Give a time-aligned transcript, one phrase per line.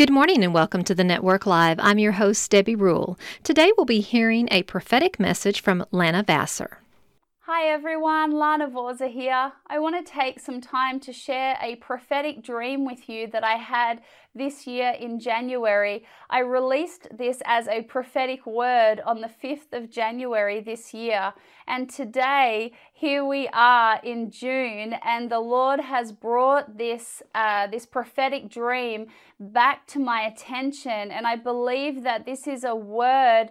[0.00, 1.78] Good morning and welcome to the Network Live.
[1.78, 3.18] I'm your host, Debbie Rule.
[3.42, 6.76] Today we'll be hearing a prophetic message from Lana Vawser.
[7.40, 9.52] Hi everyone, Lana Vawser here.
[9.66, 13.56] I want to take some time to share a prophetic dream with you that I
[13.56, 14.00] had
[14.34, 16.04] this year in January.
[16.28, 21.34] I released this as a prophetic word on the 5th of January this year.
[21.66, 27.86] And today, here we are in June, and the Lord has brought this, uh, this
[27.86, 29.06] prophetic dream
[29.38, 31.10] back to my attention.
[31.10, 33.50] And I believe that this is a word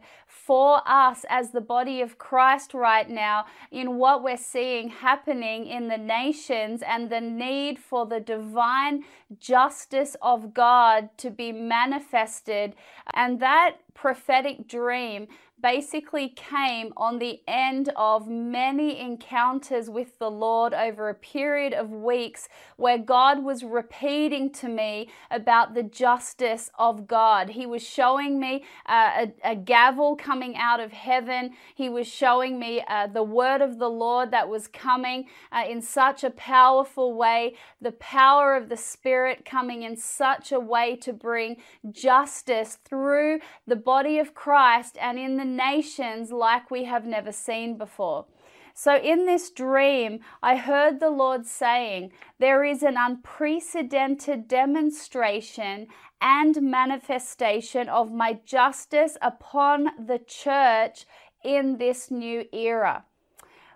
[0.49, 5.89] for us as the body of Christ right now in what we're seeing happening in
[5.89, 9.03] the nations and the need for the divine
[9.39, 12.73] justice of God to be manifested.
[13.13, 15.27] And that prophetic dream
[15.61, 21.89] basically came on the end of many encounters with the Lord over a period of
[21.91, 27.49] weeks where God was repeating to me about the justice of God.
[27.49, 32.59] He was showing me uh, a, a, gavel coming out of heaven, He was showing
[32.59, 37.13] me uh, the word of the Lord that was coming uh, in such a powerful
[37.13, 41.57] way, the power of the Spirit coming in such a way to bring
[41.91, 47.77] justice through the body of Christ and in the nations like we have never seen
[47.77, 48.25] before.
[48.73, 55.87] So, in this dream, I heard the Lord saying, There is an unprecedented demonstration
[56.21, 61.05] and manifestation of my justice upon the church
[61.43, 63.03] in this new era.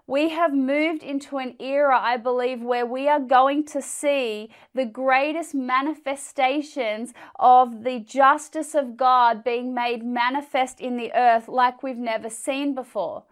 [0.06, 4.86] We have moved into an era, I believe, where we are going to see the
[4.86, 11.98] greatest manifestations of the justice of God being made manifest in the earth like we've
[11.98, 13.24] never seen before.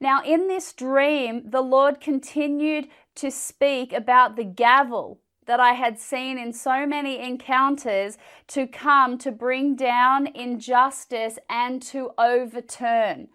[0.00, 2.86] Now, in this dream, the Lord continued
[3.16, 8.16] to speak about the gavel that I had seen in so many encounters
[8.48, 13.28] to come to bring down injustice and to overturn.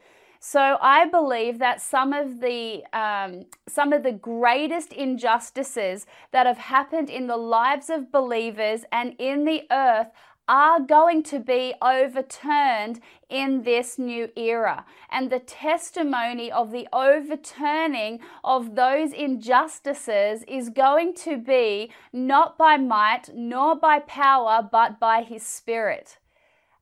[0.48, 6.60] So I believe that some of the um, some of the greatest injustices that have
[6.60, 10.10] happened in the lives of believers and in the earth
[10.48, 14.86] are going to be overturned in this new era.
[15.10, 22.78] And the testimony of the overturning of those injustices is going to be not by
[22.78, 26.20] might nor by power, but by His Spirit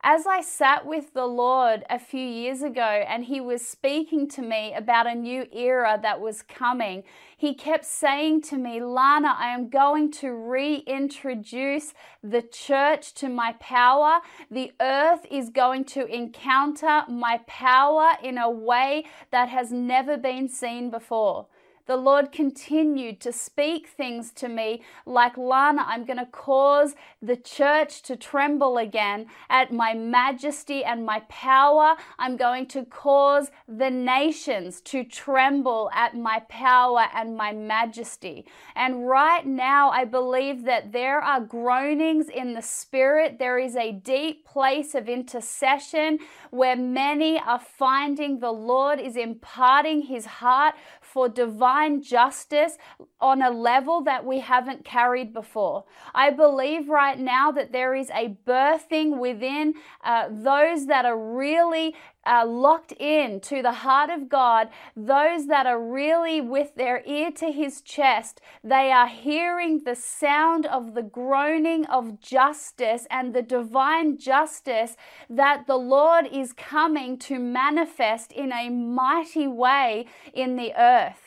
[0.04, 4.42] as I sat with the Lord a few years ago and He was speaking to
[4.42, 7.04] me about a new era that was coming,
[7.38, 13.54] He kept saying to me, Lana, I am going to reintroduce the church to my
[13.62, 14.20] power.
[14.52, 20.50] The earth is going to encounter my power in a way that has never been
[20.50, 21.48] seen before
[21.86, 27.36] the Lord continued to speak things to me like, Lana, I'm going to cause the
[27.36, 31.96] church to tremble again at my majesty and my power.
[32.18, 38.46] I'm going to cause the nations to tremble at my power and my majesty.
[38.76, 43.40] And right now, I believe that there are groanings in the spirit.
[43.40, 46.20] There is a deep place of intercession
[46.52, 50.76] where many are finding the Lord is imparting his heart
[51.14, 52.78] for divine justice
[53.22, 55.86] on a level that we haven't carried before.
[56.16, 61.96] I believe right now that there is a birthing within uh, those that are really
[62.26, 67.32] uh, locked in to the heart of God, those that are really with their ear
[67.32, 73.42] to his chest, they are hearing the sound of the groaning of justice and the
[73.42, 74.96] divine justice
[75.30, 81.23] that the Lord is coming to manifest in a mighty way in the earth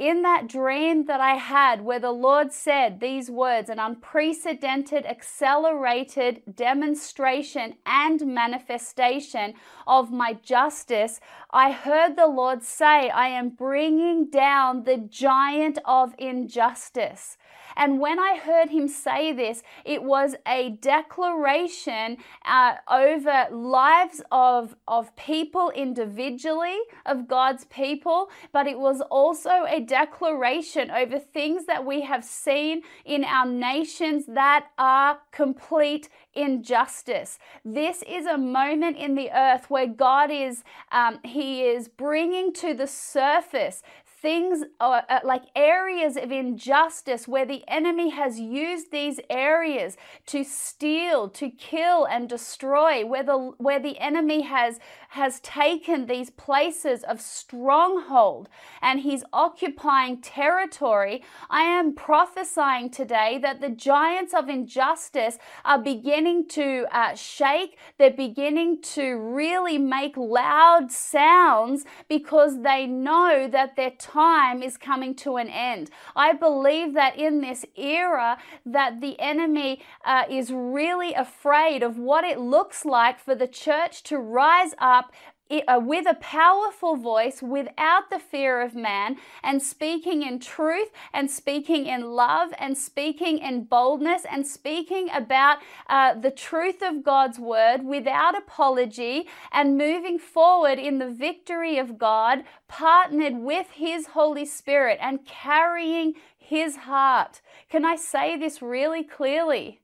[0.00, 6.42] in that dream that I had where the Lord said these words an unprecedented, accelerated
[6.56, 9.52] demonstration and manifestation
[9.86, 11.20] of my justice,
[11.50, 17.36] I heard the Lord say, I am bringing down the giant of injustice.
[17.76, 24.76] And when I heard him say this, it was a declaration uh, over lives of,
[24.88, 31.84] of people individually, of God's people, but it was also a declaration over things that
[31.84, 37.40] we have seen in our nations that are complete injustice.
[37.64, 42.72] This is a moment in the earth where God is, um, He is bringing to
[42.72, 43.82] the surface
[44.20, 49.96] things uh, uh, like areas of injustice where the enemy has used these areas
[50.26, 54.78] to steal, to kill and destroy, where the where the enemy has
[55.10, 58.48] has taken these places of stronghold
[58.80, 61.22] and he's occupying territory.
[61.48, 67.76] I am prophesying today that the giants of injustice are beginning to uh, shake.
[67.98, 75.14] They're beginning to really make loud sounds because they know that their time is coming
[75.14, 75.90] to an end.
[76.16, 82.24] I believe that in this era that the enemy uh, is really afraid of what
[82.24, 85.12] it looks like for the church to rise up
[85.50, 91.86] with a powerful voice without the fear of man and speaking in truth and speaking
[91.86, 95.58] in love and speaking in boldness and speaking about
[95.88, 101.98] uh, the truth of God's word without apology and moving forward in the victory of
[101.98, 107.40] God, partnered with His Holy Spirit and carrying His heart.
[107.68, 109.79] Can I say this really clearly?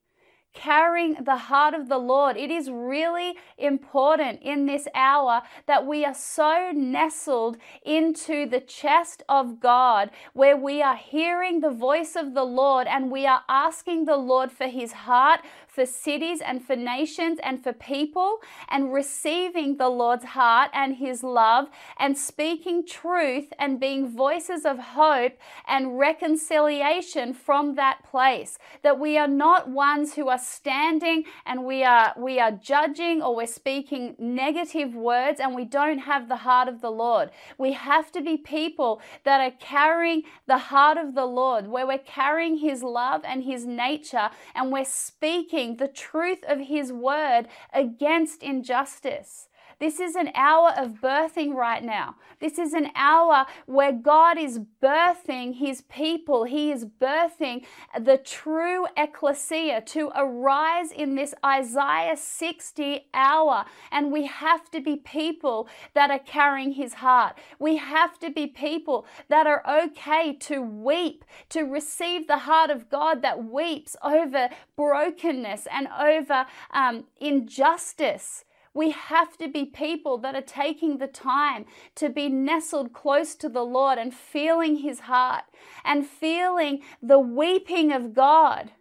[0.57, 2.37] Carrying the heart of the Lord.
[2.37, 9.23] It is really important in this hour that we are so nestled into the chest
[9.29, 14.07] of God, where we are hearing the voice of the Lord and we are asking
[14.07, 15.41] the Lord for his heart,
[15.77, 18.39] for cities and for nations and for people,
[18.71, 21.69] and receiving the Lord's heart and his love
[21.99, 25.35] and speaking truth and being voices of hope
[25.69, 28.59] and reconciliation from that place.
[28.83, 33.37] That we are not ones who are standing and we are we are judging or
[33.37, 37.29] we're speaking negative words and we don't have the heart of the Lord.
[37.59, 41.99] We have to be people that are carrying the heart of the Lord, where we're
[41.99, 48.43] carrying his love and his nature and we're speaking the truth of his word against
[48.43, 49.49] injustice.
[49.79, 52.15] This is an hour of birthing right now.
[52.41, 56.45] This is an hour where God is birthing his people.
[56.45, 57.67] He is birthing
[58.01, 63.67] the true ecclesia to arise in this Isaiah 60 hour.
[63.93, 67.37] And we have to be people that are carrying his heart.
[67.59, 72.89] We have to be people that are okay to weep, to receive the heart of
[72.89, 78.46] God that weeps over brokenness and over um, injustice.
[78.77, 81.65] We have to be people that are taking the time
[81.95, 85.45] to be nestled close to the Lord and feeling His heart
[85.83, 88.73] and feeling the weeping of God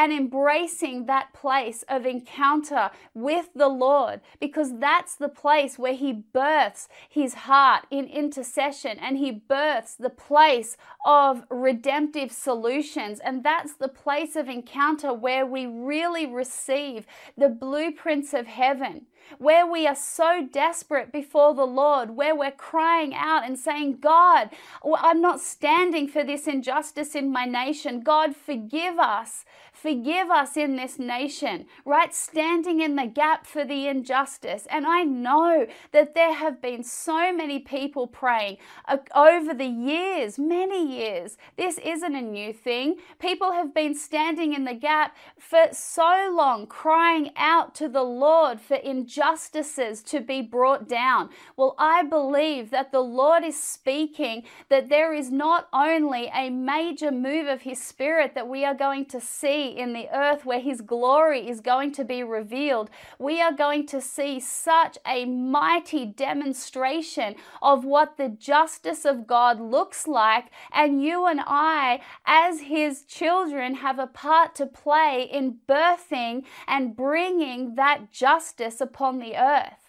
[0.00, 6.10] and embracing that place of encounter with the Lord because that's the place where He
[6.10, 13.20] births His heart in intercession and He births the place of redemptive solutions.
[13.20, 17.06] And that's the place of encounter where we really receive
[17.36, 19.04] the blueprints of heaven
[19.38, 24.50] where we are so desperate before the Lord, where we're crying out and saying, God,
[24.98, 28.00] I'm not standing for this injustice in my nation.
[28.00, 29.44] God, forgive us.
[29.80, 32.14] Forgive us in this nation, right?
[32.14, 34.66] Standing in the gap for the injustice.
[34.70, 40.38] And I know that there have been so many people praying uh, over the years,
[40.38, 41.38] many years.
[41.56, 42.96] This isn't a new thing.
[43.18, 48.60] People have been standing in the gap for so long, crying out to the Lord
[48.60, 51.30] for injustices to be brought down.
[51.56, 57.10] Well, I believe that the Lord is speaking that there is not only a major
[57.10, 60.80] move of His Spirit that we are going to see in the earth where His
[60.80, 67.34] glory is going to be revealed, we are going to see such a mighty demonstration
[67.62, 70.46] of what the justice of God looks like.
[70.72, 76.96] And you and I, as His children, have a part to play in birthing and
[76.96, 79.79] bringing that justice upon the earth.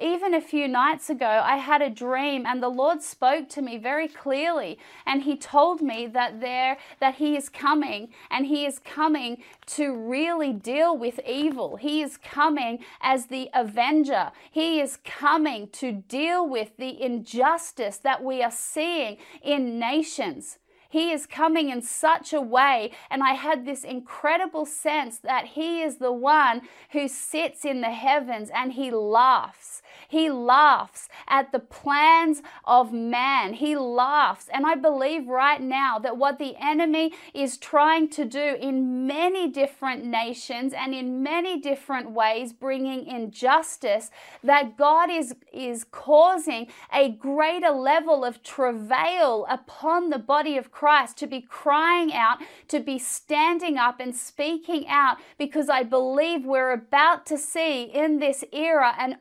[0.00, 3.78] Even a few nights ago, I had a dream and the Lord spoke to me
[3.78, 8.80] very clearly and he told me that there that he is coming and he is
[8.80, 11.76] coming to really deal with evil.
[11.76, 14.32] He is coming as the avenger.
[14.50, 20.58] He is coming to deal with the injustice that we are seeing in nations.
[20.94, 25.82] He is coming in such a way, and I had this incredible sense that He
[25.82, 31.58] is the one who sits in the heavens and He laughs He laughs at the
[31.58, 33.54] plans of man.
[33.54, 34.48] He laughs.
[34.52, 39.48] And I believe right now that what the enemy is trying to do in many
[39.48, 44.10] different nations and in many different ways, bringing injustice,
[44.42, 51.16] that God is, is causing a greater level of travail upon the body of Christ
[51.18, 56.72] to be crying out, to be standing up and speaking out, because I believe we're
[56.72, 59.18] about to see in this era an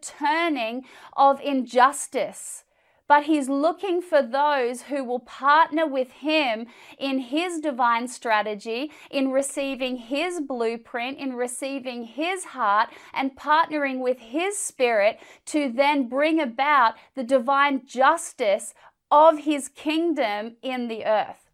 [0.00, 0.84] overturning
[1.16, 2.64] of injustice
[3.08, 6.64] but he's looking for those who will partner with him
[6.96, 14.20] in his divine strategy, in receiving his blueprint, in receiving his heart, and partnering with
[14.20, 18.74] his spirit to then bring about the divine justice
[19.10, 21.50] of his kingdom in the earth.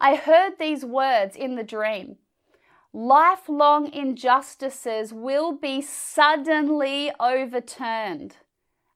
[0.00, 2.18] I heard these words in the dream.
[2.94, 8.36] Lifelong injustices will be suddenly overturned.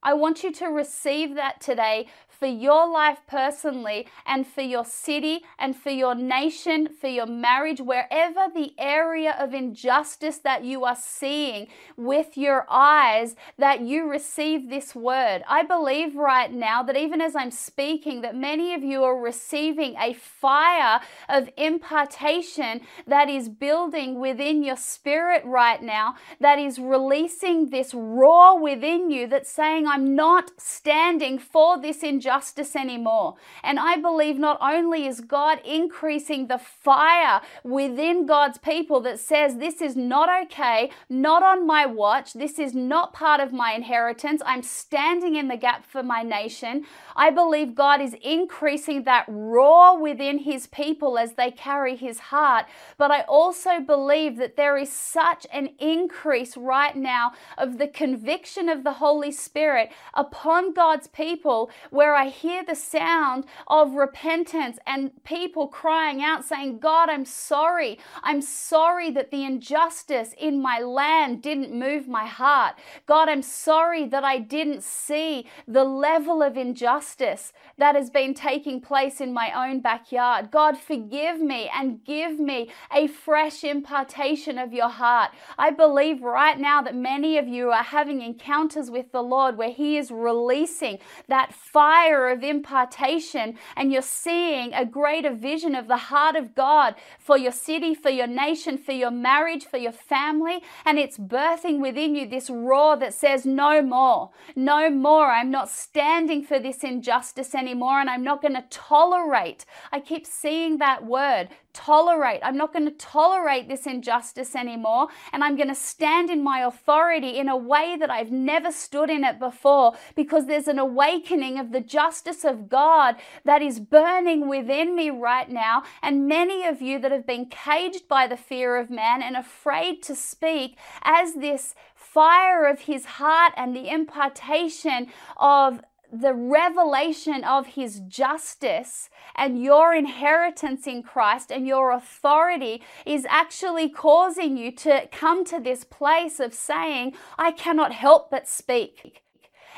[0.03, 5.41] I want you to receive that today for your life personally and for your city
[5.59, 10.97] and for your nation, for your marriage, wherever the area of injustice that you are
[10.97, 15.43] seeing with your eyes, that you receive this word.
[15.49, 19.97] I believe right now that even as I'm speaking, that many of you are receiving
[19.99, 27.71] a fire of impartation that is building within your spirit right now, that is releasing
[27.71, 33.37] this roar within you that's saying, I'm not standing for this injustice injustice anymore.
[33.63, 39.57] And I believe not only is God increasing the fire within God's people that says,
[39.57, 44.43] This is not okay, not on my watch, this is not part of my inheritance,
[44.45, 46.85] I'm standing in the gap for my nation.
[47.15, 52.67] I believe God is increasing that roar within His people as they carry His heart.
[52.99, 58.69] But I also believe that there is such an increase right now of the conviction
[58.69, 65.13] of the Holy Spirit upon God's people where I hear the sound of repentance and
[65.25, 67.99] people crying out, saying, God, I'm sorry.
[68.23, 72.77] I'm sorry that the injustice in my land didn't move my heart.
[73.07, 78.81] God, I'm sorry that I didn't see the level of injustice that has been taking
[78.81, 80.51] place in my own backyard.
[80.51, 85.33] God, forgive me and give me a fresh impartation of your heart.
[85.59, 89.71] I believe right now that many of you are having encounters with the Lord where
[89.71, 95.89] He is releasing that fire fire of impartation and you're seeing a greater vision of
[95.89, 99.93] the heart of God for your city, for your nation, for your marriage, for your
[99.93, 100.61] family.
[100.85, 105.31] And it's birthing within you this roar that says, No more, no more.
[105.31, 109.65] I'm not standing for this injustice anymore and I'm not going to tolerate.
[109.91, 112.41] I keep seeing that word tolerate.
[112.43, 115.09] I'm not going to tolerate this injustice anymore.
[115.33, 119.11] And I'm going to stand in my authority in a way that I've never stood
[119.11, 124.49] in it before because there's an awakening of the justice of God that is burning
[124.49, 125.83] within me right now.
[126.03, 130.03] And many of you that have been caged by the fear of man and afraid
[130.05, 137.69] to speak as this fire of his heart and the impartation of the revelation of
[137.69, 145.09] his justice and your inheritance in Christ and your authority is actually causing you to
[145.11, 149.23] come to this place of saying, I cannot help but speak.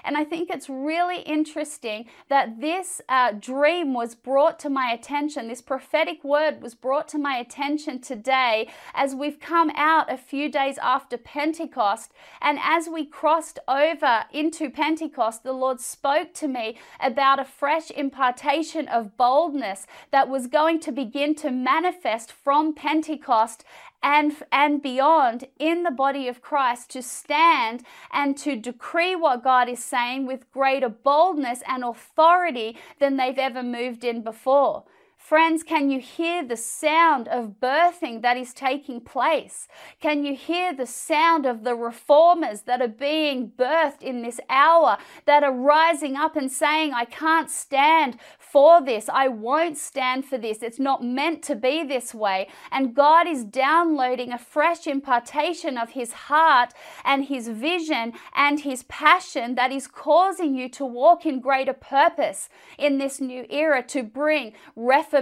[0.08, 5.48] And I think it's really interesting that this uh, dream was brought to my attention.
[5.48, 10.50] This prophetic word was brought to my attention today as we've come out a few
[10.50, 12.14] days after Pentecost.
[12.40, 17.90] And as we crossed over into Pentecost, the Lord spoke to me about a fresh
[17.90, 23.62] impartation of boldness that was going to begin to manifest from Pentecost
[24.02, 29.68] and, and beyond in the body of Christ to stand and to decree what God
[29.68, 34.84] is saying with greater boldness and authority than they've ever moved in before.
[35.28, 39.68] Friends, can you hear the sound of birthing that is taking place?
[40.00, 44.96] Can you hear the sound of the reformers that are being birthed in this hour,
[45.26, 49.10] that are rising up and saying, I can't stand for this.
[49.12, 50.62] I won't stand for this.
[50.62, 52.48] It's not meant to be this way.
[52.72, 56.72] And God is downloading a fresh impartation of His heart
[57.04, 62.48] and His vision and His passion that is causing you to walk in greater purpose
[62.78, 65.17] in this new era to bring reformation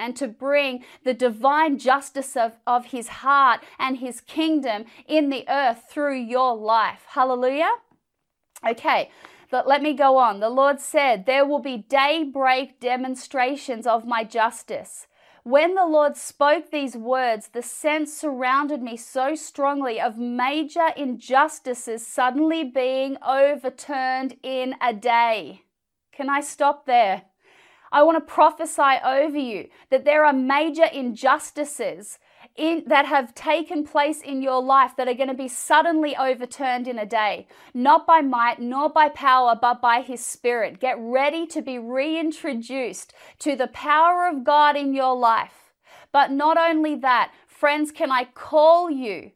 [0.00, 5.44] and to bring the divine justice of, of his heart and his kingdom in the
[5.48, 7.04] earth through your life.
[7.08, 7.70] Hallelujah.
[8.68, 9.10] Okay.
[9.50, 10.40] But let me go on.
[10.40, 15.06] The Lord said, There will be daybreak demonstrations of my justice.
[15.42, 22.06] When the Lord spoke these words, the sense surrounded me so strongly of major injustices
[22.06, 25.62] suddenly being overturned in a day.
[26.12, 27.22] Can I stop there?
[27.90, 32.18] I want to prophesy over you that there are major injustices
[32.56, 36.88] in, that have taken place in your life that are going to be suddenly overturned
[36.88, 40.80] in a day, not by might nor by power, but by His Spirit.
[40.80, 45.72] Get ready to be reintroduced to the power of God in your life.
[46.12, 49.32] But not only that, friends, can I call you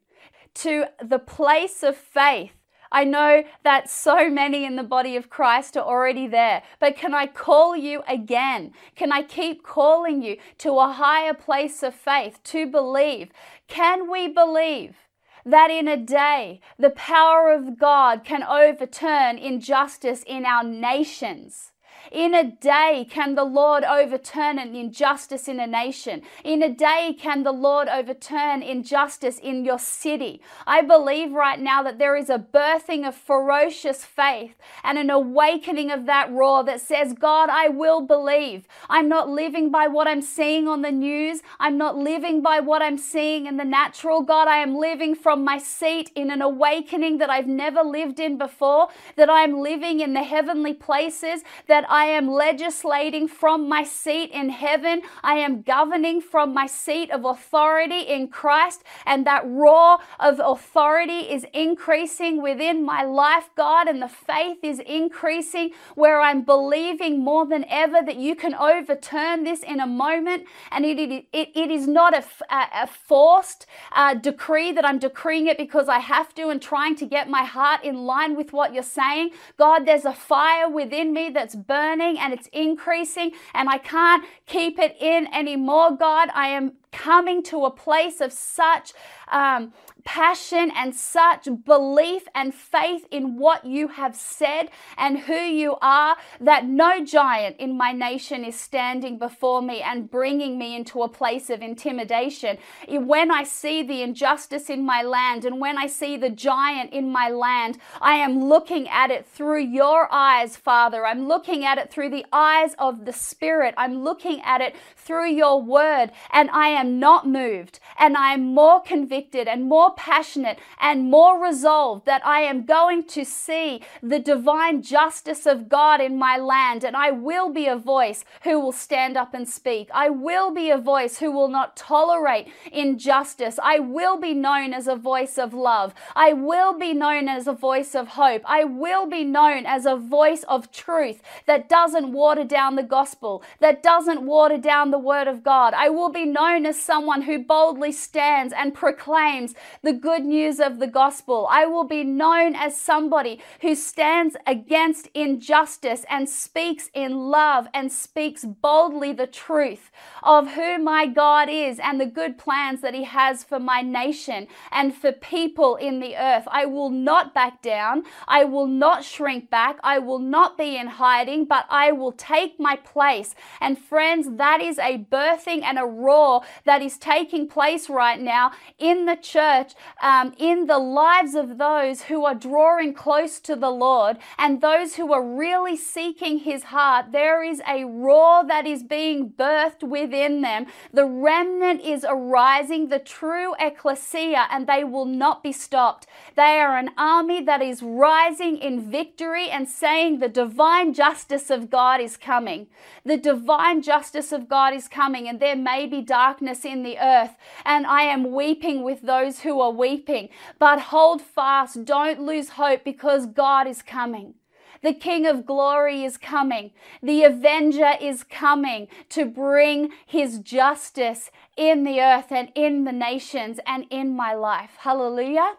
[0.54, 2.52] to the place of faith
[2.92, 7.14] I know that so many in the body of Christ are already there, but can
[7.14, 8.72] I call you again?
[8.94, 13.30] Can I keep calling you to a higher place of faith to believe?
[13.66, 14.96] Can we believe?
[15.44, 21.71] that in a day the power of God can overturn injustice in our nations.
[22.11, 26.23] In a day, can the Lord overturn an injustice in a nation?
[26.44, 30.40] In a day, can the Lord overturn injustice in your city?
[30.66, 35.90] I believe right now that there is a birthing of ferocious faith and an awakening
[35.90, 38.66] of that roar that says, God, I will believe.
[38.88, 41.42] I'm not living by what I'm seeing on the news.
[41.61, 44.23] I'm not living by what I'm seeing in the natural.
[44.23, 48.38] God, I am living from my seat in an awakening that I've never lived in
[48.38, 53.85] before, that I am living in the heavenly places, that I am legislating from my
[53.85, 55.02] seat in heaven.
[55.23, 61.30] I am governing from my seat of authority in Christ, and that roar of authority
[61.30, 67.47] is increasing within my life, God, and the faith is increasing where I'm believing more
[67.47, 70.47] than ever that you can overturn this in a moment.
[70.71, 75.47] And it, it, it, it is not a, a, forced uh, decree that I'm decreeing
[75.47, 78.73] it because I have to and trying to get my heart in line with what
[78.73, 79.30] you're saying.
[79.59, 84.24] God, there's a fire within me that's burning burning and it's increasing and I can't
[84.46, 86.28] keep it in anymore, God.
[86.34, 88.92] I am coming to a place of such
[89.30, 89.72] um,
[90.04, 94.68] passion and such belief and faith in what you have said
[94.99, 100.11] and who you are that no giant in my nation is standing before me and
[100.11, 102.58] bringing me into a place of intimidation.
[102.88, 107.11] When I see the injustice in my land and when I see the giant in
[107.11, 111.06] my land, I am looking at it through your eyes, Father.
[111.06, 113.75] I'm looking at it through the eyes of the Spirit.
[113.76, 118.54] I'm looking at it through your word, and I am not moved, and I am
[118.54, 124.18] more convicted and more passionate and more resolved that I am going to see the
[124.18, 128.72] divine justice of God in my land, and I will be a voice who will
[128.72, 129.88] stand up and speak.
[129.94, 133.59] I will be a voice who will not tolerate injustice.
[133.62, 135.94] I will be known as a voice of love.
[136.14, 138.42] I will be known as a voice of hope.
[138.44, 143.42] I will be known as a voice of truth that doesn't water down the gospel,
[143.61, 145.74] that doesn't water down the word of God.
[145.74, 150.78] I will be known as someone who boldly stands and proclaims the good news of
[150.78, 151.46] the gospel.
[151.50, 157.92] I will be known as somebody who stands against injustice and speaks in love and
[157.92, 159.90] speaks boldly the truth
[160.22, 164.46] of who my God is and the good plans that He has for my nation
[164.70, 166.46] and for people in the earth.
[166.50, 168.04] I will not back down.
[168.28, 169.78] I will not shrink back.
[169.82, 173.35] I will not be in hiding, but I will take my place.
[173.61, 178.53] And friends, that is a birthing and a roar that is taking place right now
[178.79, 179.72] in the church
[180.03, 184.94] um, in the lives of those who are drawing close to the Lord and those
[184.96, 187.12] who are really seeking His heart.
[187.12, 190.66] There is a roar that is being birthed within them.
[190.92, 196.07] The remnant is arising, the true ecclesia, and they will not be stopped.
[196.37, 201.70] They are an army that is rising in victory and saying the divine justice of
[201.70, 202.66] God is coming.
[203.05, 207.37] The divine justice of God is coming, and there may be darkness in the earth.
[207.64, 210.28] And I am weeping with those who are weeping.
[210.59, 214.35] But hold fast, don't lose hope because God is coming.
[214.83, 216.72] The King of glory is coming.
[217.02, 223.61] The Avenger is coming to bring his justice in the earth and in the nations
[223.64, 224.72] and in my life.
[224.78, 225.55] Hallelujah.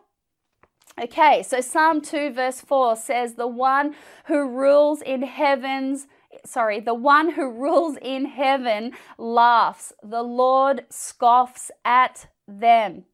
[1.01, 6.08] Okay, so Psalm 2, verse 4 says, The one who rules in heavens,
[6.45, 9.91] sorry, the one who rules in heaven laughs.
[10.03, 13.06] The Lord scoffs at them.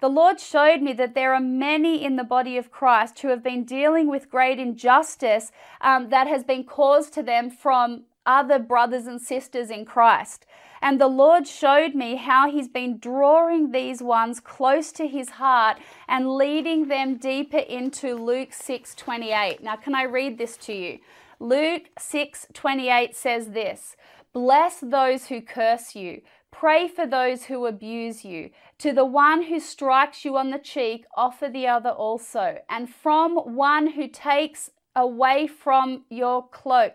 [0.00, 3.44] The Lord showed me that there are many in the body of Christ who have
[3.44, 9.06] been dealing with great injustice um, that has been caused to them from other brothers
[9.06, 10.44] and sisters in Christ.
[10.82, 15.78] And the Lord showed me how He's been drawing these ones close to His heart
[16.08, 19.62] and leading them deeper into Luke 6 28.
[19.62, 20.98] Now, can I read this to you?
[21.38, 23.96] Luke 6 28 says this
[24.32, 26.22] Bless those who curse you.
[26.50, 28.50] Pray for those who abuse you.
[28.78, 32.58] To the one who strikes you on the cheek, offer the other also.
[32.68, 36.94] And from one who takes away from your cloak,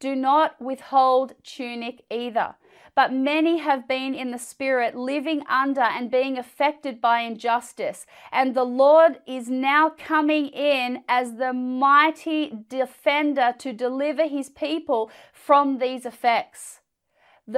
[0.00, 2.56] do not withhold tunic either.
[2.94, 8.04] But many have been in the Spirit, living under and being affected by injustice.
[8.30, 15.10] And the Lord is now coming in as the mighty defender to deliver his people
[15.32, 16.80] from these effects.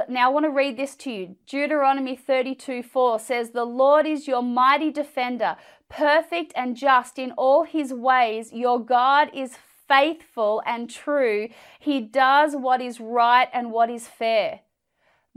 [0.09, 1.35] Now I want to read this to you.
[1.45, 5.57] Deuteronomy 32 4 says, The Lord is your mighty defender,
[5.89, 8.51] perfect and just in all his ways.
[8.51, 11.49] Your God is faithful and true.
[11.79, 14.61] He does what is right and what is fair.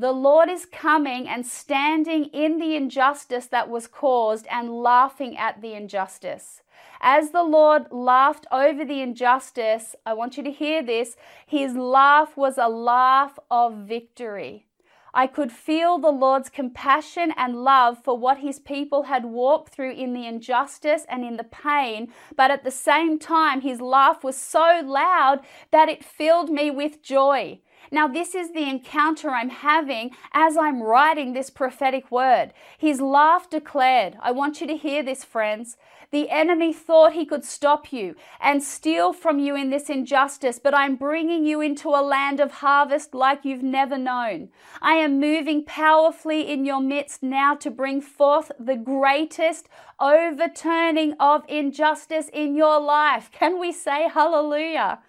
[0.01, 5.61] The Lord is coming and standing in the injustice that was caused and laughing at
[5.61, 6.63] the injustice.
[7.01, 12.37] As the Lord laughed over the injustice, I want you to hear this, his laugh
[12.37, 14.67] was a laugh of victory.
[15.13, 19.95] I could feel the Lord's compassion and love for what his people had walked through
[19.95, 24.37] in the injustice and in the pain, but at the same time, his laugh was
[24.37, 25.41] so loud
[25.73, 27.59] that it filled me with joy.
[27.91, 32.53] Now, this is the encounter I'm having as I'm writing this prophetic word.
[32.77, 35.77] His laugh declared, I want you to hear this, friends.
[36.11, 40.75] The enemy thought he could stop you and steal from you in this injustice, but
[40.75, 44.49] I'm bringing you into a land of harvest like you've never known.
[44.81, 49.69] I am moving powerfully in your midst now to bring forth the greatest
[50.01, 53.31] overturning of injustice in your life.
[53.31, 55.01] Can we say hallelujah?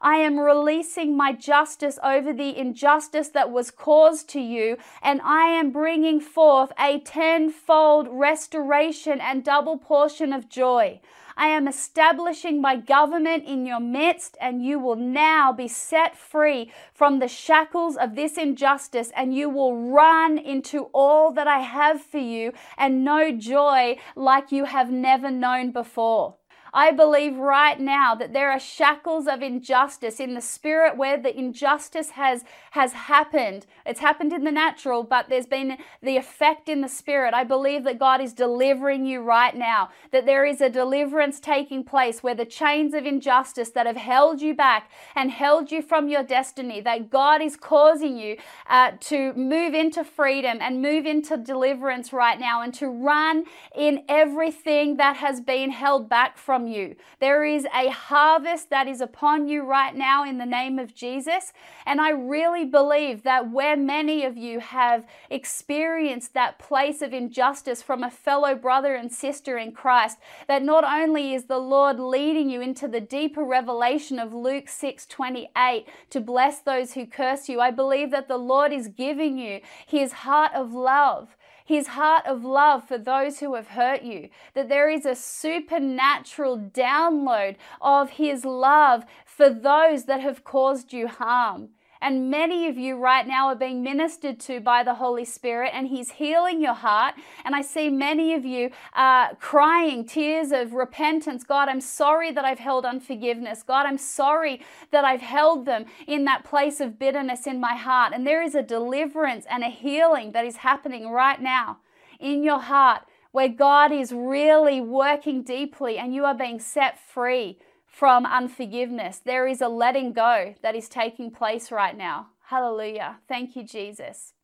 [0.00, 5.46] I am releasing my justice over the injustice that was caused to you, and I
[5.46, 11.00] am bringing forth a tenfold restoration and double portion of joy.
[11.38, 16.72] I am establishing my government in your midst, and you will now be set free
[16.94, 22.00] from the shackles of this injustice, and you will run into all that I have
[22.00, 26.36] for you and know joy like you have never known before.
[26.76, 31.34] I believe right now that there are shackles of injustice in the spirit where the
[31.34, 33.64] injustice has, has happened.
[33.86, 37.32] It's happened in the natural, but there's been the effect in the spirit.
[37.32, 41.82] I believe that God is delivering you right now, that there is a deliverance taking
[41.82, 46.10] place where the chains of injustice that have held you back and held you from
[46.10, 48.36] your destiny, that God is causing you
[48.68, 54.04] uh, to move into freedom and move into deliverance right now and to run in
[54.10, 56.36] everything that has been held back
[56.66, 56.96] you.
[57.20, 61.52] There is a harvest that is upon you right now in the name of Jesus.
[61.84, 67.82] And I really believe that where many of you have experienced that place of injustice
[67.82, 72.50] from a fellow brother and sister in Christ, that not only is the Lord leading
[72.50, 77.60] you into the deeper revelation of Luke 6 28 to bless those who curse you,
[77.60, 82.44] I believe that the Lord is giving you his heart of love his heart of
[82.44, 88.44] love for those who have hurt you, that there is a supernatural download of his
[88.44, 91.70] love for those that have caused you harm.
[92.00, 95.88] And many of you right now are being ministered to by the Holy Spirit, and
[95.88, 97.14] He's healing your heart.
[97.44, 101.44] And I see many of you uh, crying tears of repentance.
[101.44, 103.62] God, I'm sorry that I've held unforgiveness.
[103.62, 108.12] God, I'm sorry that I've held them in that place of bitterness in my heart.
[108.12, 111.78] And there is a deliverance and a healing that is happening right now
[112.20, 117.58] in your heart where God is really working deeply and you are being set free
[117.96, 119.22] from unforgiveness.
[119.24, 122.26] There is a letting go that is taking place right now.
[122.48, 123.20] Hallelujah.
[123.26, 124.34] Thank you, Jesus.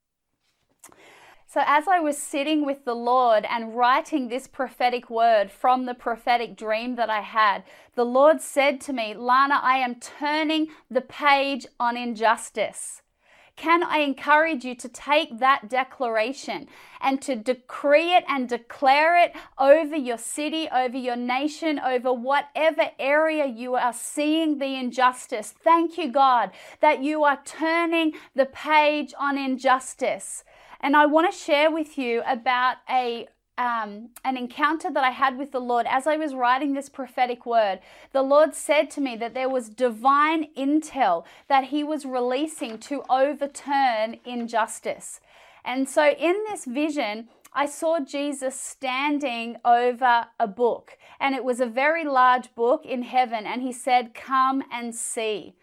[1.46, 5.92] So, as I was sitting with the Lord and writing this prophetic word from the
[5.92, 11.02] prophetic dream that I had, the Lord said to me, Lana, I am turning the
[11.02, 13.01] page on injustice.
[13.56, 16.68] Can I encourage you to take that declaration
[17.00, 22.90] and to decree it and declare it over your city, over your nation, over whatever
[22.98, 25.52] area you are seeing the injustice?
[25.52, 30.44] Thank you, God, that you are turning the page on injustice.
[30.80, 35.36] And I want to share with you about a um, an encounter that I had
[35.36, 37.80] with the Lord as I was writing this prophetic word.
[38.12, 43.02] The Lord said to me that there was divine intel that He was releasing to
[43.10, 45.20] overturn injustice.
[45.64, 51.60] And so in this vision, I saw Jesus standing over a book, and it was
[51.60, 55.54] a very large book in heaven, and He said, Come and see.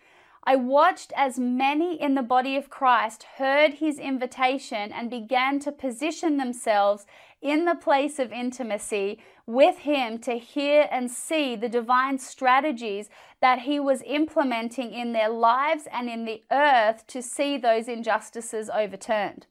[0.44, 5.72] I watched as many in the body of Christ heard his invitation and began to
[5.72, 7.06] position themselves
[7.42, 13.10] in the place of intimacy with Him to hear and see the divine strategies
[13.42, 18.70] that He was implementing in their lives and in the earth to see those injustices
[18.70, 19.48] overturned.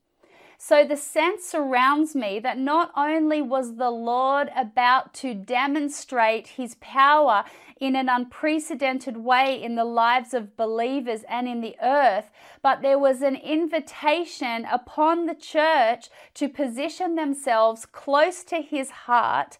[0.61, 6.75] So the sense surrounds me that not only was the Lord about to demonstrate his
[6.81, 7.44] power
[7.81, 12.99] in an unprecedented way in the lives of believers and in the earth, but there
[12.99, 19.59] was an invitation upon the church to position themselves close to his heart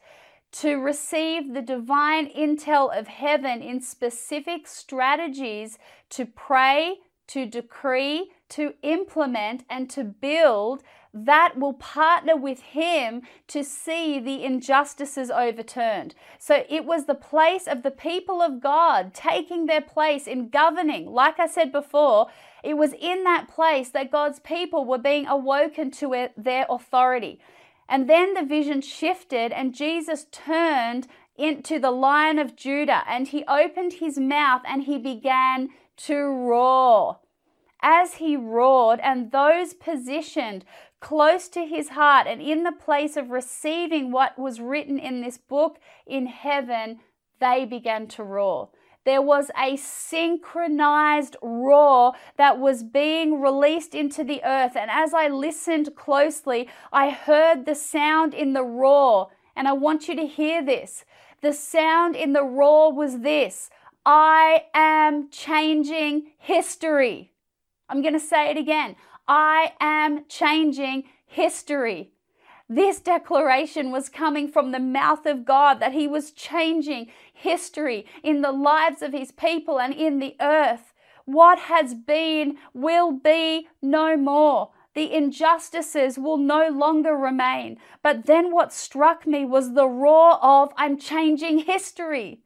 [0.50, 5.78] to receive the divine intel of heaven in specific strategies
[6.11, 6.96] to pray,
[7.28, 10.82] to decree, to implement, and to build
[11.12, 16.14] that will partner with him to see the injustices overturned.
[16.38, 21.11] So it was the place of the people of God taking their place in governing.
[21.11, 22.28] Like I said before,
[22.62, 27.40] it was in that place that God's people were being awoken to their authority.
[27.88, 33.44] And then the vision shifted, and Jesus turned into the lion of Judah, and he
[33.46, 37.18] opened his mouth and he began to roar.
[37.80, 40.64] As he roared, and those positioned
[41.00, 45.38] close to his heart and in the place of receiving what was written in this
[45.38, 46.98] book in heaven,
[47.40, 48.70] they began to roar
[49.08, 54.76] there was a synchronized roar that was being released into the earth.
[54.76, 59.28] And as I listened closely, I heard the sound in the roar.
[59.56, 61.06] And I want you to hear this.
[61.40, 63.70] The sound in the roar was this
[64.04, 67.32] I am changing history.
[67.88, 68.96] I'm going to say it again.
[69.27, 72.11] I am changing history.
[72.68, 78.42] This declaration was coming from the mouth of God that He was changing history in
[78.42, 80.92] the lives of His people and in the earth.
[81.24, 84.70] What has been will be no more.
[84.94, 87.79] The injustices will no longer remain.
[88.03, 92.40] But then what struck me was the roar of, I'm changing history.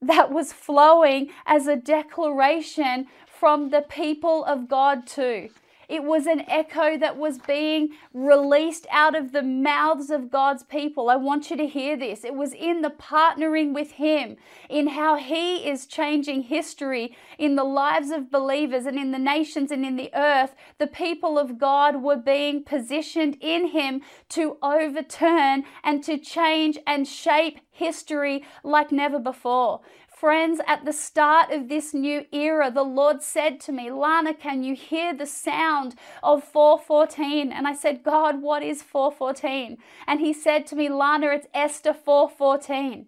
[0.00, 3.08] That was flowing as a declaration
[3.40, 5.48] from the people of God, too.
[5.88, 11.08] It was an echo that was being released out of the mouths of God's people.
[11.08, 12.22] I want you to hear this.
[12.22, 14.36] It was in the partnering with Him,
[14.68, 19.72] in how He is changing history in the lives of believers and in the nations
[19.72, 20.54] and in the earth.
[20.78, 27.08] The people of God were being positioned in Him to overturn and to change and
[27.08, 29.80] shape history like never before.
[30.20, 34.62] Friends, at the start of this new era, the Lord said to me, Lana, can
[34.62, 37.50] you hear the sound of 414?
[37.50, 39.78] And I said, God, what is 414?
[40.06, 43.06] And he said to me, Lana, it's Esther 414.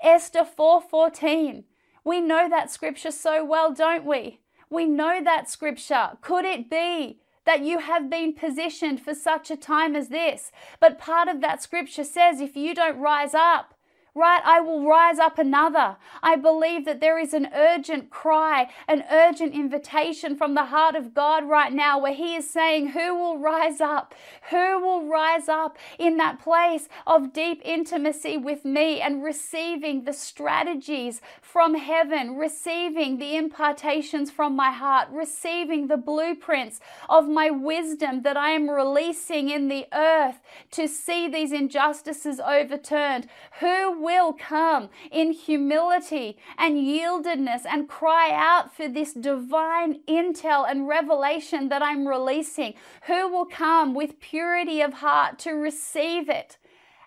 [0.00, 1.64] Esther 414.
[2.04, 4.38] We know that scripture so well, don't we?
[4.70, 6.10] We know that scripture.
[6.20, 10.52] Could it be that you have been positioned for such a time as this?
[10.78, 13.75] But part of that scripture says, if you don't rise up,
[14.16, 14.40] right?
[14.44, 15.96] I will rise up another.
[16.22, 21.12] I believe that there is an urgent cry, an urgent invitation from the heart of
[21.14, 24.14] God right now where He is saying, Who will rise up?
[24.50, 30.14] Who will rise up in that place of deep intimacy with me and receiving the
[30.14, 38.22] strategies from heaven, receiving the impartations from my heart, receiving the blueprints of my wisdom
[38.22, 43.28] that I am releasing in the earth to see these injustices overturned?
[43.60, 50.86] Who will come in humility and yieldedness and cry out for this divine intel and
[50.86, 52.74] revelation that I'm releasing?
[53.08, 56.56] Who will come with purity of heart to receive it?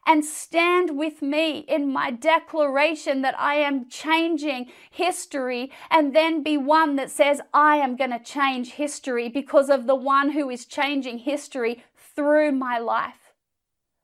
[0.08, 6.58] and stand with me in my declaration that I am changing history, and then be
[6.58, 10.66] one that says, I am going to change history because of the one who is
[10.66, 11.84] changing history
[12.16, 13.34] through my life.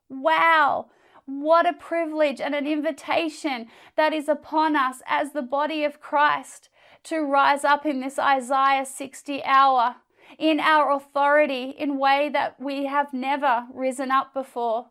[0.07, 0.89] Wow.
[1.25, 6.69] What a privilege and an invitation that is upon us as the body of Christ
[7.03, 9.95] to rise up in this Isaiah 60 hour
[10.37, 14.87] in our authority in way that we have never risen up before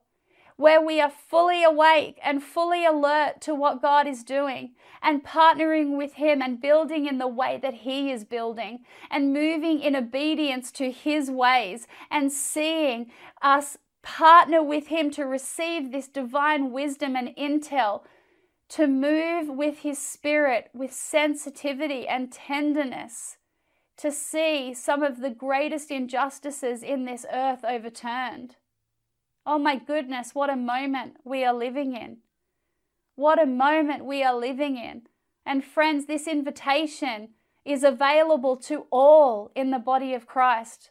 [0.57, 5.97] where we are fully awake and fully alert to what God is doing and partnering
[5.97, 10.71] with Him and building in the way that He is building and moving in obedience
[10.73, 13.11] to His ways and seeing
[13.43, 18.03] us partner with Him to receive this divine wisdom and intel,
[18.69, 23.39] to move with His Spirit with sensitivity and tenderness,
[23.97, 28.57] to see some of the greatest injustices in this earth overturned.
[29.47, 32.19] Oh my goodness, what a moment we are living in.
[33.17, 35.03] What a moment we are living in.
[35.47, 37.31] And friends, this invitation
[37.65, 40.91] is available to all in the body of Christ.